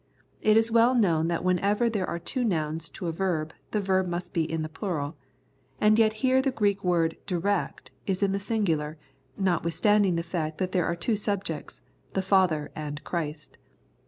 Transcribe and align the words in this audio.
It 0.41 0.57
is 0.57 0.71
well 0.71 0.95
known 0.95 1.27
that 1.27 1.43
whenever 1.43 1.87
there 1.87 2.07
are 2.09 2.17
two 2.17 2.43
nouns 2.43 2.89
to 2.89 3.05
a 3.05 3.11
verb 3.11 3.53
the 3.69 3.79
verb 3.79 4.07
must 4.07 4.33
be 4.33 4.43
in 4.51 4.63
the 4.63 4.67
plural; 4.67 5.15
and 5.79 5.99
yet 5.99 6.11
here 6.25 6.41
the 6.41 6.49
Greek 6.49 6.83
word" 6.83 7.17
direct" 7.27 7.91
is 8.07 8.23
in 8.23 8.31
the 8.31 8.39
singular, 8.39 8.97
not 9.37 9.63
withstanding 9.63 10.15
the 10.15 10.23
fact 10.23 10.57
that 10.57 10.71
there 10.71 10.87
are 10.87 10.95
two 10.95 11.15
subjects, 11.15 11.81
the 12.13 12.23
Father 12.23 12.71
and 12.75 13.03
Christ. 13.03 13.59